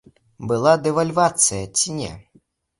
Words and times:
Была 0.51 0.73
дэвальвацыя 0.87 1.71
ці 1.77 1.97
не? 2.01 2.11